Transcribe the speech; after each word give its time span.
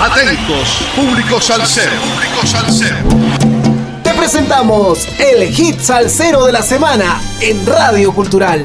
Atentos, 0.00 0.78
público 0.94 1.40
salsero. 1.40 1.90
Público 1.90 2.46
salsero. 2.46 2.96
Te 4.04 4.14
presentamos 4.14 5.08
el 5.18 5.48
hit 5.48 5.80
salsero 5.80 6.46
de 6.46 6.52
la 6.52 6.62
semana 6.62 7.20
en 7.40 7.66
Radio 7.66 8.12
Cultural. 8.12 8.64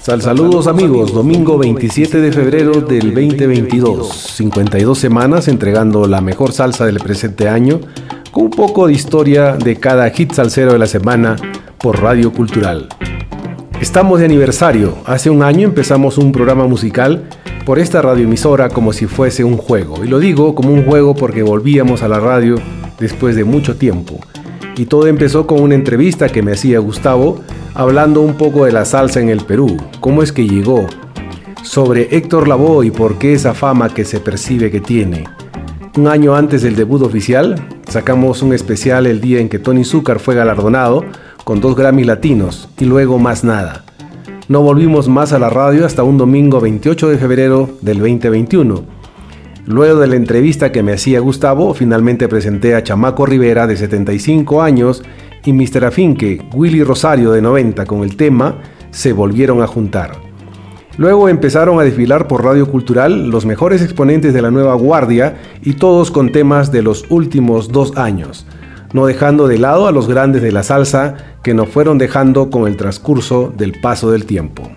Sal 0.00 0.22
saludos 0.22 0.66
amigos, 0.66 1.12
domingo 1.12 1.58
27 1.58 2.18
de 2.22 2.32
febrero 2.32 2.80
del 2.80 3.14
2022, 3.14 4.08
52 4.08 4.98
semanas 4.98 5.48
entregando 5.48 6.06
la 6.06 6.22
mejor 6.22 6.52
salsa 6.52 6.86
del 6.86 6.98
presente 6.98 7.46
año, 7.46 7.80
con 8.30 8.44
un 8.44 8.50
poco 8.50 8.86
de 8.86 8.94
historia 8.94 9.52
de 9.52 9.76
cada 9.76 10.08
hit 10.08 10.32
salsero 10.32 10.72
de 10.72 10.78
la 10.78 10.86
semana 10.86 11.36
por 11.84 12.00
Radio 12.00 12.32
Cultural. 12.32 12.88
Estamos 13.78 14.18
de 14.18 14.24
aniversario. 14.24 14.96
Hace 15.04 15.28
un 15.28 15.42
año 15.42 15.68
empezamos 15.68 16.16
un 16.16 16.32
programa 16.32 16.66
musical 16.66 17.28
por 17.66 17.78
esta 17.78 18.00
radioemisora 18.00 18.70
como 18.70 18.94
si 18.94 19.04
fuese 19.04 19.44
un 19.44 19.58
juego. 19.58 20.02
Y 20.02 20.08
lo 20.08 20.18
digo 20.18 20.54
como 20.54 20.72
un 20.72 20.86
juego 20.86 21.14
porque 21.14 21.42
volvíamos 21.42 22.02
a 22.02 22.08
la 22.08 22.20
radio 22.20 22.54
después 22.98 23.36
de 23.36 23.44
mucho 23.44 23.76
tiempo. 23.76 24.18
Y 24.78 24.86
todo 24.86 25.08
empezó 25.08 25.46
con 25.46 25.60
una 25.60 25.74
entrevista 25.74 26.30
que 26.30 26.42
me 26.42 26.52
hacía 26.52 26.78
Gustavo 26.78 27.42
hablando 27.74 28.22
un 28.22 28.38
poco 28.38 28.64
de 28.64 28.72
la 28.72 28.86
salsa 28.86 29.20
en 29.20 29.28
el 29.28 29.44
Perú, 29.44 29.76
cómo 30.00 30.22
es 30.22 30.32
que 30.32 30.48
llegó, 30.48 30.86
sobre 31.62 32.16
Héctor 32.16 32.48
Lavoe 32.48 32.86
y 32.86 32.92
por 32.92 33.18
qué 33.18 33.34
esa 33.34 33.52
fama 33.52 33.90
que 33.90 34.06
se 34.06 34.20
percibe 34.20 34.70
que 34.70 34.80
tiene. 34.80 35.24
Un 35.98 36.08
año 36.08 36.34
antes 36.34 36.62
del 36.62 36.76
debut 36.76 37.02
oficial, 37.02 37.68
sacamos 37.86 38.40
un 38.40 38.54
especial 38.54 39.06
el 39.06 39.20
día 39.20 39.38
en 39.40 39.50
que 39.50 39.58
Tony 39.58 39.84
Zucker 39.84 40.18
fue 40.18 40.34
galardonado 40.34 41.04
con 41.44 41.60
dos 41.60 41.76
Grammy 41.76 42.04
latinos 42.04 42.70
y 42.78 42.86
luego 42.86 43.18
más 43.18 43.44
nada. 43.44 43.84
No 44.48 44.62
volvimos 44.62 45.08
más 45.08 45.32
a 45.32 45.38
la 45.38 45.50
radio 45.50 45.86
hasta 45.86 46.02
un 46.02 46.18
domingo 46.18 46.60
28 46.60 47.10
de 47.10 47.18
febrero 47.18 47.70
del 47.82 47.98
2021. 47.98 48.84
Luego 49.66 50.00
de 50.00 50.06
la 50.06 50.16
entrevista 50.16 50.72
que 50.72 50.82
me 50.82 50.92
hacía 50.92 51.20
Gustavo, 51.20 51.72
finalmente 51.74 52.28
presenté 52.28 52.74
a 52.74 52.82
Chamaco 52.82 53.24
Rivera 53.24 53.66
de 53.66 53.76
75 53.76 54.62
años 54.62 55.02
y 55.44 55.52
Mr. 55.52 55.86
Afinque, 55.86 56.42
Willy 56.54 56.82
Rosario 56.82 57.30
de 57.30 57.42
90 57.42 57.86
con 57.86 58.02
el 58.02 58.16
tema 58.16 58.56
Se 58.90 59.12
volvieron 59.12 59.62
a 59.62 59.66
juntar. 59.66 60.12
Luego 60.96 61.28
empezaron 61.28 61.78
a 61.80 61.82
desfilar 61.82 62.28
por 62.28 62.44
Radio 62.44 62.70
Cultural 62.70 63.28
los 63.28 63.44
mejores 63.44 63.82
exponentes 63.82 64.32
de 64.32 64.42
la 64.42 64.50
nueva 64.50 64.74
guardia 64.74 65.36
y 65.62 65.74
todos 65.74 66.10
con 66.10 66.30
temas 66.32 66.70
de 66.70 66.82
los 66.82 67.04
últimos 67.10 67.68
dos 67.68 67.96
años 67.96 68.46
no 68.94 69.06
dejando 69.06 69.48
de 69.48 69.58
lado 69.58 69.88
a 69.88 69.92
los 69.92 70.08
grandes 70.08 70.40
de 70.40 70.52
la 70.52 70.62
salsa 70.62 71.16
que 71.42 71.52
nos 71.52 71.68
fueron 71.68 71.98
dejando 71.98 72.48
con 72.48 72.68
el 72.68 72.76
transcurso 72.76 73.52
del 73.54 73.72
paso 73.80 74.12
del 74.12 74.24
tiempo. 74.24 74.70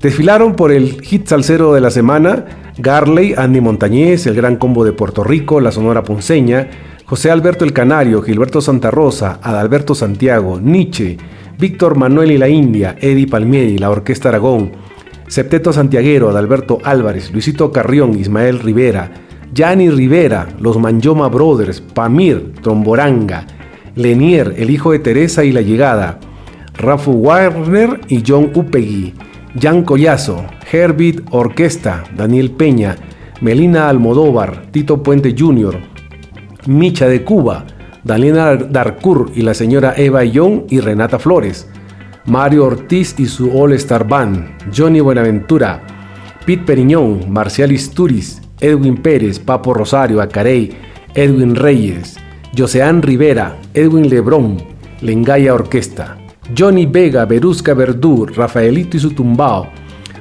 Desfilaron 0.00 0.54
por 0.54 0.70
el 0.70 1.02
hit 1.02 1.26
salsero 1.26 1.74
de 1.74 1.80
la 1.80 1.90
semana 1.90 2.72
Garley, 2.78 3.34
Andy 3.36 3.60
Montañez, 3.60 4.26
el 4.26 4.36
Gran 4.36 4.56
Combo 4.56 4.84
de 4.84 4.92
Puerto 4.92 5.24
Rico, 5.24 5.60
la 5.60 5.72
Sonora 5.72 6.04
Ponceña, 6.04 6.68
José 7.04 7.32
Alberto 7.32 7.64
el 7.64 7.72
Canario, 7.72 8.22
Gilberto 8.22 8.60
Santa 8.60 8.92
Rosa, 8.92 9.40
Adalberto 9.42 9.96
Santiago, 9.96 10.60
Nietzsche, 10.60 11.18
Víctor 11.58 11.96
Manuel 11.96 12.30
y 12.30 12.38
la 12.38 12.48
India, 12.48 12.94
Eddie 13.00 13.26
Palmieri, 13.26 13.78
la 13.78 13.90
Orquesta 13.90 14.28
Aragón, 14.28 14.70
Septeto 15.26 15.72
Santiaguero, 15.72 16.30
Adalberto 16.30 16.78
Álvarez, 16.84 17.32
Luisito 17.32 17.72
Carrión, 17.72 18.16
Ismael 18.16 18.60
Rivera, 18.60 19.10
Yanni 19.52 19.90
Rivera, 19.90 20.48
los 20.60 20.78
Manjoma 20.78 21.28
Brothers, 21.28 21.80
Pamir, 21.80 22.54
Tromboranga, 22.62 23.46
Lenier, 23.96 24.54
el 24.56 24.70
hijo 24.70 24.92
de 24.92 25.00
Teresa 25.00 25.44
y 25.44 25.52
la 25.52 25.60
llegada, 25.60 26.20
Rafu 26.74 27.12
Warner 27.12 28.00
y 28.08 28.22
John 28.26 28.52
Upegui, 28.54 29.14
Jan 29.60 29.82
Collazo, 29.82 30.44
Herbit 30.70 31.22
Orquesta, 31.30 32.04
Daniel 32.16 32.52
Peña, 32.52 32.96
Melina 33.40 33.88
Almodóvar, 33.88 34.70
Tito 34.70 35.02
Puente 35.02 35.34
Jr., 35.36 35.78
Micha 36.66 37.08
de 37.08 37.24
Cuba, 37.24 37.64
Daniela 38.04 38.56
Darcourt 38.56 39.36
y 39.36 39.42
la 39.42 39.54
señora 39.54 39.94
Eva 39.96 40.24
Young 40.24 40.62
y 40.70 40.80
Renata 40.80 41.18
Flores, 41.18 41.68
Mario 42.26 42.66
Ortiz 42.66 43.14
y 43.18 43.26
su 43.26 43.50
All 43.50 43.72
Star 43.72 44.06
Band, 44.06 44.46
Johnny 44.74 45.00
Buenaventura, 45.00 45.82
Pete 46.46 46.64
Periñón, 46.64 47.30
Marcial 47.30 47.72
Isturiz, 47.72 48.40
Edwin 48.60 48.96
Pérez, 48.96 49.38
Papo 49.38 49.74
Rosario, 49.74 50.20
Acarey, 50.20 50.70
Edwin 51.14 51.54
Reyes, 51.56 52.16
Joseán 52.56 53.02
Rivera, 53.02 53.56
Edwin 53.74 54.08
Lebrón, 54.08 54.58
Lengaya 55.00 55.54
Orquesta, 55.54 56.18
Johnny 56.56 56.86
Vega, 56.86 57.24
Berusca 57.24 57.74
Verdú, 57.74 58.26
Rafaelito 58.26 58.96
y 58.96 59.00
su 59.00 59.10
tumbao, 59.10 59.68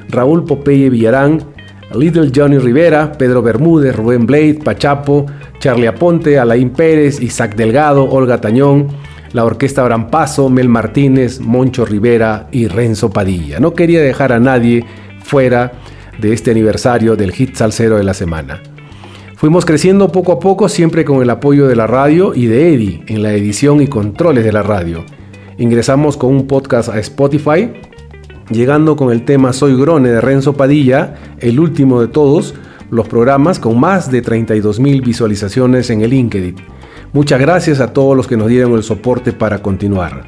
Raúl 0.10 0.46
Popeye 0.46 0.90
Villarán, 0.90 1.44
Little 1.96 2.32
Johnny 2.36 2.60
Rivera, 2.60 3.12
Pedro 3.12 3.42
Bermúdez, 3.42 3.96
Rubén 3.96 4.26
Blade, 4.26 4.60
Pachapo, 4.64 5.26
Charlie 5.60 5.88
Aponte, 5.88 6.38
Alain 6.38 6.70
Pérez, 6.70 7.20
Isaac 7.22 7.56
Delgado, 7.56 8.04
Olga 8.04 8.40
Tañón, 8.40 8.88
la 9.34 9.44
orquesta 9.44 9.88
Paso, 10.10 10.50
Mel 10.50 10.70
Martínez, 10.70 11.40
Moncho 11.40 11.86
Rivera 11.86 12.48
y 12.52 12.68
Renzo 12.68 13.10
Padilla. 13.10 13.60
No 13.60 13.74
quería 13.74 14.02
dejar 14.02 14.34
a 14.34 14.40
nadie 14.40 14.86
fuera 15.24 15.72
de 16.20 16.34
este 16.34 16.52
aniversario 16.52 17.16
del 17.16 17.32
hit 17.32 17.56
salsero 17.56 17.98
de 17.98 18.04
la 18.04 18.14
semana. 18.14 18.62
Fuimos 19.40 19.66
creciendo 19.66 20.12
poco 20.12 20.34
a 20.34 20.40
poco 20.40 20.68
siempre 20.68 21.06
con 21.06 21.22
el 21.22 21.30
apoyo 21.30 21.68
de 21.68 21.76
la 21.78 21.88
radio 21.88 22.36
y 22.36 22.48
de 22.48 22.74
Eddie 22.74 23.04
en 23.08 23.24
la 23.24 23.34
edición 23.34 23.82
y 23.82 23.88
controles 23.88 24.44
de 24.44 24.52
la 24.52 24.64
radio. 24.64 25.06
Ingresamos 25.58 26.18
con 26.18 26.36
un 26.36 26.46
podcast 26.46 26.90
a 26.90 27.00
Spotify, 27.00 27.72
llegando 28.50 28.98
con 28.98 29.14
el 29.14 29.24
tema 29.24 29.54
Soy 29.54 29.80
Grone 29.80 30.10
de 30.10 30.20
Renzo 30.20 30.58
Padilla, 30.58 31.16
el 31.40 31.58
último 31.58 32.02
de 32.02 32.10
todos, 32.10 32.54
los 32.92 33.08
programas 33.08 33.60
con 33.60 33.80
más 33.80 34.12
de 34.12 34.22
32.000 34.22 35.06
visualizaciones 35.06 35.90
en 35.90 36.02
el 36.02 36.10
LinkedIn. 36.10 36.56
Muchas 37.14 37.40
gracias 37.40 37.80
a 37.80 37.94
todos 37.94 38.18
los 38.18 38.28
que 38.28 38.36
nos 38.36 38.50
dieron 38.50 38.74
el 38.74 38.84
soporte 38.84 39.32
para 39.32 39.62
continuar. 39.62 40.24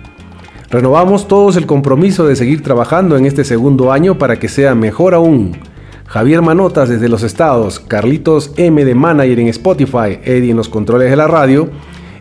Renovamos 0.69 1.27
todos 1.27 1.57
el 1.57 1.65
compromiso 1.65 2.25
de 2.25 2.37
seguir 2.37 2.63
trabajando 2.63 3.17
en 3.17 3.25
este 3.25 3.43
segundo 3.43 3.91
año 3.91 4.17
para 4.17 4.39
que 4.39 4.47
sea 4.47 4.73
mejor 4.73 5.13
aún 5.13 5.51
Javier 6.11 6.41
Manotas 6.41 6.89
desde 6.89 7.07
los 7.07 7.23
estados, 7.23 7.79
Carlitos 7.79 8.51
M 8.57 8.83
de 8.83 8.95
Manager 8.95 9.39
en 9.39 9.47
Spotify, 9.47 10.19
Eddie 10.25 10.51
en 10.51 10.57
los 10.57 10.67
controles 10.67 11.09
de 11.09 11.15
la 11.15 11.25
radio 11.25 11.69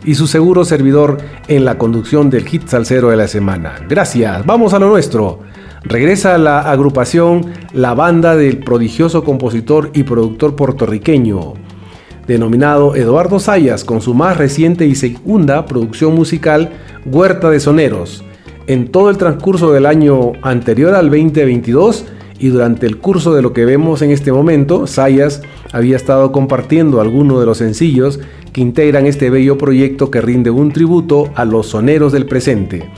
y 0.05 0.15
su 0.15 0.27
seguro 0.27 0.63
servidor 0.63 1.17
en 1.49 1.65
la 1.65 1.77
conducción 1.77 2.29
del 2.29 2.47
hit 2.47 2.67
salsero 2.67 3.09
de 3.09 3.17
la 3.17 3.27
semana. 3.27 3.85
Gracias, 3.89 4.45
vamos 4.45 4.73
a 4.73 4.79
lo 4.79 4.87
nuestro. 4.87 5.39
Regresa 5.83 6.37
la 6.37 6.61
agrupación 6.61 7.47
La 7.73 7.93
Banda 7.93 8.37
del 8.37 8.59
prodigioso 8.59 9.25
compositor 9.25 9.91
y 9.93 10.03
productor 10.03 10.55
puertorriqueño, 10.55 11.55
denominado 12.27 12.95
Eduardo 12.95 13.41
Sayas, 13.41 13.83
con 13.83 13.99
su 13.99 14.13
más 14.13 14.37
reciente 14.37 14.85
y 14.85 14.95
segunda 14.95 15.65
producción 15.65 16.15
musical, 16.15 16.69
Huerta 17.05 17.49
de 17.49 17.59
Soneros. 17.59 18.23
En 18.67 18.87
todo 18.87 19.09
el 19.09 19.17
transcurso 19.17 19.73
del 19.73 19.85
año 19.85 20.31
anterior 20.43 20.95
al 20.95 21.09
2022, 21.09 22.05
y 22.41 22.49
durante 22.49 22.87
el 22.87 22.97
curso 22.97 23.35
de 23.35 23.43
lo 23.43 23.53
que 23.53 23.65
vemos 23.65 24.01
en 24.01 24.09
este 24.09 24.31
momento, 24.31 24.87
Sayas 24.87 25.43
había 25.71 25.95
estado 25.95 26.31
compartiendo 26.31 26.99
algunos 26.99 27.39
de 27.39 27.45
los 27.45 27.59
sencillos 27.59 28.19
que 28.51 28.61
integran 28.61 29.05
este 29.05 29.29
bello 29.29 29.59
proyecto 29.59 30.09
que 30.09 30.21
rinde 30.21 30.49
un 30.49 30.71
tributo 30.71 31.29
a 31.35 31.45
los 31.45 31.67
soneros 31.67 32.11
del 32.11 32.25
presente, 32.25 32.89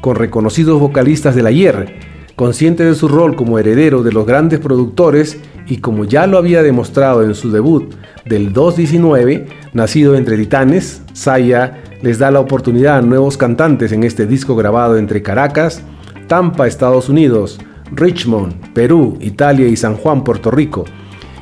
con 0.00 0.16
reconocidos 0.16 0.80
vocalistas 0.80 1.34
del 1.34 1.46
ayer, 1.46 1.94
consciente 2.36 2.86
de 2.86 2.94
su 2.94 3.06
rol 3.06 3.36
como 3.36 3.58
heredero 3.58 4.02
de 4.02 4.12
los 4.12 4.26
grandes 4.26 4.60
productores 4.60 5.40
y 5.66 5.76
como 5.76 6.06
ya 6.06 6.26
lo 6.26 6.38
había 6.38 6.62
demostrado 6.62 7.22
en 7.22 7.34
su 7.34 7.50
debut 7.50 7.94
del 8.24 8.54
219, 8.54 9.46
nacido 9.74 10.14
entre 10.14 10.38
titanes, 10.38 11.02
Saya 11.12 11.82
les 12.00 12.18
da 12.18 12.30
la 12.30 12.40
oportunidad 12.40 12.96
a 12.96 13.02
nuevos 13.02 13.36
cantantes 13.36 13.92
en 13.92 14.04
este 14.04 14.26
disco 14.26 14.56
grabado 14.56 14.96
entre 14.96 15.20
Caracas, 15.20 15.82
Tampa, 16.28 16.66
Estados 16.66 17.10
Unidos, 17.10 17.58
Richmond, 17.92 18.72
Perú, 18.72 19.18
Italia 19.20 19.68
y 19.68 19.76
San 19.76 19.96
Juan, 19.96 20.24
Puerto 20.24 20.50
Rico, 20.50 20.84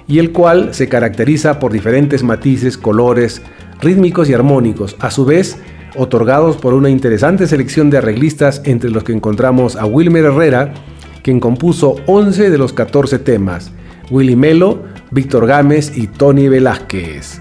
y 0.07 0.19
el 0.19 0.33
cual 0.33 0.75
se 0.75 0.89
caracteriza 0.89 1.59
por 1.59 1.73
diferentes 1.73 2.23
matices, 2.23 2.77
colores, 2.77 3.43
rítmicos 3.81 4.29
y 4.29 4.35
armónicos, 4.35 4.97
a 5.01 5.11
su 5.11 5.25
vez 5.25 5.59
otorgados 5.97 6.57
por 6.57 6.75
una 6.75 6.91
interesante 6.91 7.47
selección 7.47 7.91
de 7.91 7.99
arreglistas 7.99 8.63
entre 8.65 8.91
los 8.91 9.05
que 9.05 9.13
encontramos 9.13 9.77
a 9.77 9.87
Wilmer 9.87 10.25
Herrera, 10.25 10.75
quien 11.23 11.41
compuso 11.41 11.97
11 12.07 12.51
de 12.51 12.59
los 12.59 12.73
14 12.73 13.19
temas, 13.21 13.73
Willy 14.11 14.37
Melo, 14.37 14.83
Víctor 15.11 15.47
Gámez 15.47 15.97
y 15.97 16.09
Tony 16.09 16.49
Velázquez. 16.49 17.41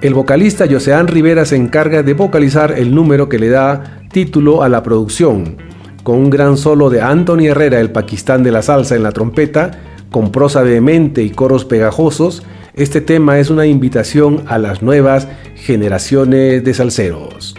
El 0.00 0.14
vocalista 0.14 0.64
Joseán 0.68 1.08
Rivera 1.08 1.44
se 1.44 1.56
encarga 1.56 2.02
de 2.02 2.14
vocalizar 2.14 2.72
el 2.78 2.94
número 2.94 3.28
que 3.28 3.38
le 3.38 3.50
da 3.50 4.02
título 4.10 4.62
a 4.62 4.68
la 4.68 4.82
producción, 4.82 5.56
con 6.02 6.16
un 6.16 6.30
gran 6.30 6.56
solo 6.56 6.90
de 6.90 7.00
Anthony 7.00 7.46
Herrera, 7.46 7.80
el 7.80 7.90
Pakistán 7.90 8.42
de 8.42 8.50
la 8.50 8.62
salsa 8.62 8.96
en 8.96 9.02
la 9.02 9.12
trompeta, 9.12 9.70
con 10.10 10.32
prosa 10.32 10.62
vehemente 10.62 11.22
y 11.22 11.30
coros 11.30 11.64
pegajosos, 11.64 12.42
este 12.74 13.00
tema 13.00 13.38
es 13.38 13.50
una 13.50 13.66
invitación 13.66 14.44
a 14.46 14.58
las 14.58 14.82
nuevas 14.82 15.28
generaciones 15.56 16.64
de 16.64 16.74
salseros. 16.74 17.54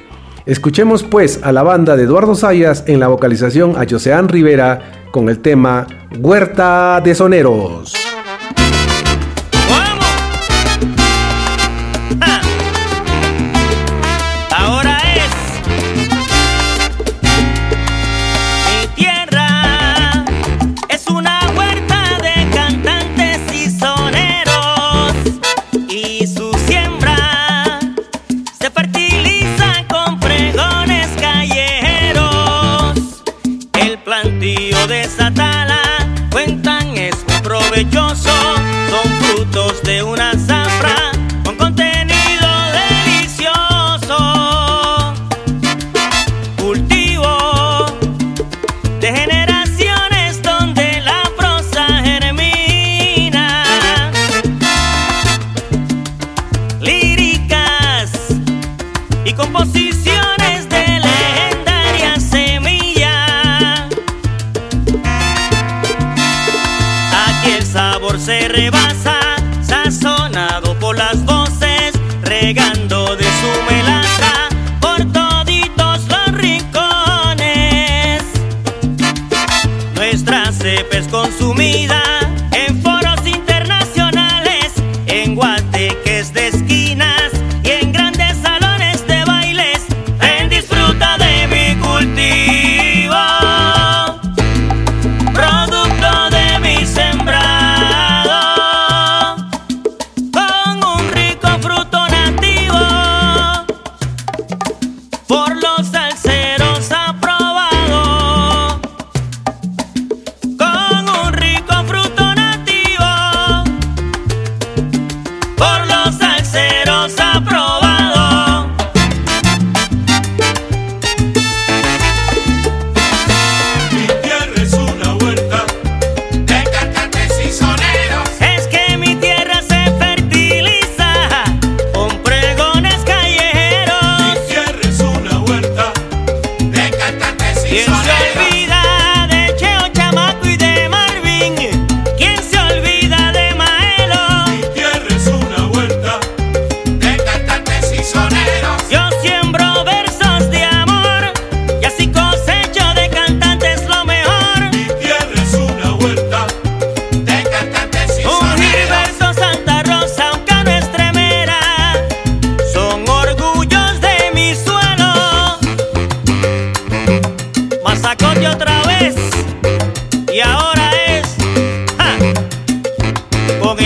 Escuchemos 0.45 1.03
pues 1.03 1.39
a 1.43 1.51
la 1.51 1.63
banda 1.63 1.95
de 1.95 2.03
Eduardo 2.03 2.33
Sayas 2.33 2.83
en 2.87 2.99
la 2.99 3.07
vocalización 3.07 3.75
a 3.77 3.85
Joseán 3.89 4.27
Rivera 4.27 5.07
con 5.11 5.29
el 5.29 5.39
tema 5.39 5.85
Huerta 6.19 7.01
de 7.03 7.13
Soneros. 7.13 8.00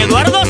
Eduardo. 0.02 0.45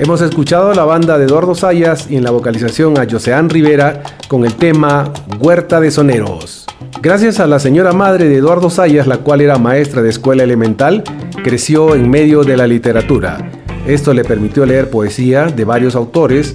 Hemos 0.00 0.20
escuchado 0.20 0.70
a 0.70 0.76
la 0.76 0.84
banda 0.84 1.18
de 1.18 1.24
Eduardo 1.24 1.56
Sayas 1.56 2.08
y 2.08 2.14
en 2.14 2.22
la 2.22 2.30
vocalización 2.30 2.96
a 3.00 3.06
Joseán 3.10 3.50
Rivera 3.50 4.04
con 4.28 4.44
el 4.44 4.54
tema 4.54 5.12
Huerta 5.40 5.80
de 5.80 5.90
Soneros. 5.90 6.66
Gracias 7.02 7.40
a 7.40 7.48
la 7.48 7.58
señora 7.58 7.92
madre 7.92 8.28
de 8.28 8.36
Eduardo 8.36 8.70
Sayas, 8.70 9.08
la 9.08 9.18
cual 9.18 9.40
era 9.40 9.58
maestra 9.58 10.00
de 10.00 10.10
escuela 10.10 10.44
elemental, 10.44 11.02
creció 11.42 11.96
en 11.96 12.08
medio 12.08 12.44
de 12.44 12.56
la 12.56 12.68
literatura. 12.68 13.50
Esto 13.88 14.14
le 14.14 14.22
permitió 14.22 14.64
leer 14.64 14.88
poesía 14.88 15.46
de 15.46 15.64
varios 15.64 15.96
autores 15.96 16.54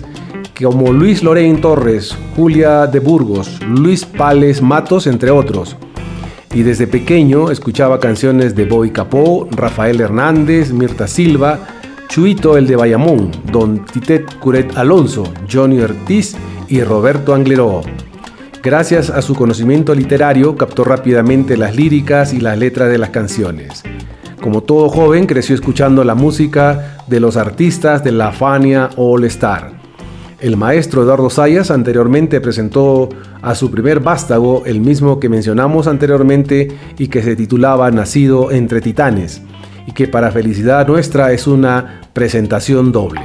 como 0.57 0.93
Luis 0.93 1.21
Lorén 1.21 1.59
Torres, 1.59 2.17
Julia 2.37 2.87
de 2.87 2.99
Burgos, 3.01 3.59
Luis 3.67 4.05
Pales 4.05 4.61
Matos, 4.61 5.05
entre 5.05 5.31
otros. 5.31 5.75
Y 6.53 6.63
desde 6.63 6.87
pequeño 6.87 7.51
escuchaba 7.51 7.99
canciones 7.99 8.55
de 8.55 8.63
Boy 8.63 8.91
Capó, 8.91 9.49
Rafael 9.51 9.99
Hernández, 9.99 10.71
Mirta 10.71 11.07
Silva, 11.07 11.59
Chuito 12.13 12.57
el 12.57 12.67
de 12.67 12.75
Bayamón, 12.75 13.31
Don 13.51 13.85
Titet 13.85 14.37
Curet 14.37 14.77
Alonso, 14.77 15.23
Johnny 15.51 15.79
Ortiz 15.79 16.35
y 16.67 16.83
Roberto 16.83 17.33
Angleró. 17.33 17.81
Gracias 18.61 19.09
a 19.09 19.23
su 19.23 19.33
conocimiento 19.33 19.95
literario, 19.95 20.55
captó 20.55 20.83
rápidamente 20.83 21.57
las 21.57 21.75
líricas 21.75 22.31
y 22.31 22.39
las 22.39 22.59
letras 22.59 22.91
de 22.91 22.99
las 22.99 23.09
canciones. 23.09 23.81
Como 24.39 24.61
todo 24.61 24.89
joven, 24.89 25.25
creció 25.25 25.55
escuchando 25.55 26.03
la 26.03 26.13
música 26.13 26.99
de 27.07 27.19
los 27.19 27.35
artistas 27.35 28.03
de 28.03 28.11
la 28.11 28.31
Fania 28.31 28.91
All 28.95 29.23
Star. 29.23 29.71
El 30.39 30.55
maestro 30.55 31.01
Eduardo 31.01 31.31
Sayas 31.31 31.71
anteriormente 31.71 32.41
presentó 32.41 33.09
a 33.41 33.55
su 33.55 33.71
primer 33.71 34.01
vástago, 34.01 34.61
el 34.67 34.81
mismo 34.81 35.19
que 35.19 35.29
mencionamos 35.29 35.87
anteriormente 35.87 36.77
y 36.99 37.07
que 37.07 37.23
se 37.23 37.35
titulaba 37.35 37.89
Nacido 37.89 38.51
entre 38.51 38.81
Titanes, 38.81 39.41
y 39.87 39.91
que 39.91 40.07
para 40.07 40.31
felicidad 40.31 40.87
nuestra 40.87 41.31
es 41.31 41.47
una 41.47 42.01
presentación 42.13 42.91
doble. 42.91 43.21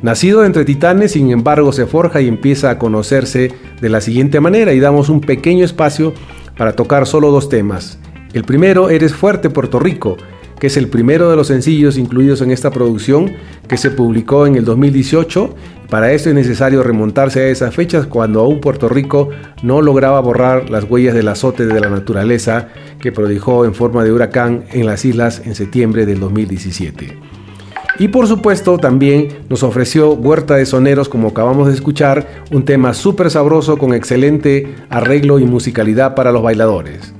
Nacido 0.00 0.44
entre 0.44 0.64
titanes, 0.64 1.12
sin 1.12 1.30
embargo, 1.30 1.72
se 1.72 1.86
forja 1.86 2.20
y 2.20 2.28
empieza 2.28 2.70
a 2.70 2.78
conocerse 2.78 3.52
de 3.80 3.88
la 3.88 4.00
siguiente 4.00 4.38
manera 4.38 4.72
y 4.72 4.80
damos 4.80 5.08
un 5.08 5.20
pequeño 5.20 5.64
espacio 5.64 6.14
para 6.56 6.72
tocar 6.72 7.06
solo 7.06 7.30
dos 7.30 7.48
temas. 7.48 7.98
El 8.32 8.44
primero, 8.44 8.90
Eres 8.90 9.14
fuerte 9.14 9.50
Puerto 9.50 9.80
Rico, 9.80 10.16
que 10.60 10.68
es 10.68 10.76
el 10.76 10.88
primero 10.88 11.30
de 11.30 11.36
los 11.36 11.48
sencillos 11.48 11.96
incluidos 11.96 12.42
en 12.42 12.50
esta 12.50 12.70
producción 12.70 13.32
que 13.66 13.76
se 13.76 13.90
publicó 13.90 14.46
en 14.46 14.56
el 14.56 14.64
2018. 14.64 15.54
Para 15.90 16.12
esto 16.12 16.28
es 16.28 16.34
necesario 16.34 16.82
remontarse 16.82 17.40
a 17.40 17.48
esas 17.48 17.74
fechas 17.74 18.06
cuando 18.06 18.40
aún 18.40 18.60
Puerto 18.60 18.90
Rico 18.90 19.30
no 19.62 19.80
lograba 19.80 20.20
borrar 20.20 20.68
las 20.68 20.84
huellas 20.84 21.14
del 21.14 21.28
azote 21.28 21.64
de 21.64 21.80
la 21.80 21.88
naturaleza 21.88 22.68
que 23.00 23.10
prodigó 23.10 23.64
en 23.64 23.74
forma 23.74 24.04
de 24.04 24.12
huracán 24.12 24.64
en 24.70 24.84
las 24.84 25.06
islas 25.06 25.40
en 25.46 25.54
septiembre 25.54 26.04
del 26.04 26.20
2017. 26.20 27.16
Y 27.98 28.08
por 28.08 28.26
supuesto 28.26 28.76
también 28.76 29.28
nos 29.48 29.62
ofreció 29.62 30.12
Huerta 30.12 30.56
de 30.56 30.66
Soneros, 30.66 31.08
como 31.08 31.28
acabamos 31.28 31.68
de 31.68 31.74
escuchar, 31.74 32.44
un 32.50 32.66
tema 32.66 32.92
súper 32.92 33.30
sabroso 33.30 33.78
con 33.78 33.94
excelente 33.94 34.74
arreglo 34.90 35.38
y 35.38 35.46
musicalidad 35.46 36.14
para 36.14 36.32
los 36.32 36.42
bailadores. 36.42 37.14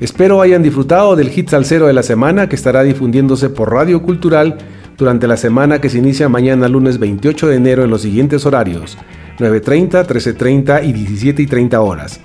Espero 0.00 0.40
hayan 0.40 0.62
disfrutado 0.62 1.14
del 1.14 1.28
hit 1.28 1.50
salsero 1.50 1.86
de 1.86 1.92
la 1.92 2.02
semana 2.02 2.48
que 2.48 2.56
estará 2.56 2.82
difundiéndose 2.82 3.50
por 3.50 3.70
Radio 3.70 4.02
Cultural 4.02 4.58
durante 4.96 5.26
la 5.26 5.36
semana 5.36 5.80
que 5.80 5.90
se 5.90 5.98
inicia 5.98 6.28
mañana 6.28 6.68
lunes 6.68 6.98
28 6.98 7.48
de 7.48 7.56
enero 7.56 7.84
en 7.84 7.90
los 7.90 8.02
siguientes 8.02 8.46
horarios 8.46 8.96
9.30, 9.38 10.06
13.30 10.06 10.84
y 10.84 10.92
17.30 10.92 11.74
horas. 11.76 12.20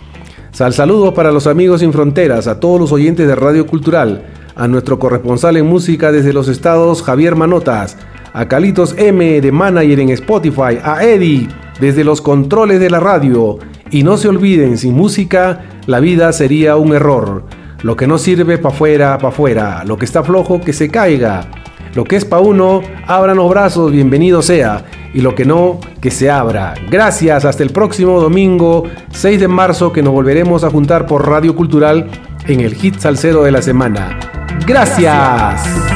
Sal 0.52 0.74
saludos 0.74 1.14
para 1.14 1.32
los 1.32 1.48
amigos 1.48 1.82
sin 1.82 1.94
fronteras, 1.94 2.48
a 2.48 2.60
todos 2.60 2.80
los 2.80 2.92
oyentes 2.92 3.28
de 3.28 3.36
Radio 3.36 3.66
Cultural, 3.66 4.26
a 4.56 4.68
nuestro 4.68 5.00
corresponsal 5.00 5.58
en 5.58 5.66
música 5.66 6.12
desde 6.12 6.34
los 6.34 6.48
estados 6.48 7.02
Javier 7.04 7.36
Manotas, 7.36 7.98
a 8.34 8.48
Calitos 8.48 8.96
M 8.98 9.42
de 9.42 9.52
Manager 9.52 10.00
en 10.00 10.10
Spotify, 10.10 10.80
a 10.84 11.04
Eddie 11.04 11.48
desde 11.80 12.04
los 12.04 12.22
controles 12.22 12.80
de 12.80 12.90
la 12.90 13.00
radio. 13.00 13.58
Y 13.92 14.04
no 14.04 14.18
se 14.18 14.28
olviden, 14.28 14.78
sin 14.78 14.94
música 14.94 15.66
la 15.88 16.00
vida 16.00 16.32
sería 16.34 16.76
un 16.76 16.94
error. 16.94 17.44
Lo 17.82 17.96
que 17.96 18.08
no 18.08 18.18
sirve 18.18 18.58
pa' 18.58 18.72
fuera, 18.72 19.18
pa' 19.18 19.32
fuera. 19.32 19.84
Lo 19.86 19.98
que 19.98 20.06
está 20.06 20.24
flojo, 20.24 20.62
que 20.62 20.74
se 20.74 20.90
caiga. 20.90 21.50
Lo 22.00 22.06
que 22.06 22.16
es 22.16 22.24
pa' 22.24 22.40
uno, 22.40 22.82
abran 23.08 23.36
los 23.36 23.50
brazos, 23.50 23.92
bienvenido 23.92 24.42
sea. 24.42 24.86
Y 25.14 25.20
lo 25.20 25.36
que 25.36 25.44
no, 25.44 25.82
que 26.00 26.12
se 26.12 26.32
abra. 26.32 26.74
Gracias, 26.90 27.44
hasta 27.44 27.62
el 27.62 27.72
próximo 27.72 28.22
domingo 28.22 28.86
6 29.12 29.38
de 29.38 29.50
marzo 29.50 29.92
que 29.92 30.02
nos 30.02 30.14
volveremos 30.14 30.64
a 30.64 30.70
juntar 30.70 31.06
por 31.06 31.28
Radio 31.28 31.54
Cultural 31.58 32.10
en 32.48 32.62
el 32.62 32.74
hit 32.74 33.00
salsero 33.00 33.44
de 33.44 33.52
la 33.52 33.62
semana. 33.62 34.18
Gracias. 34.66 35.89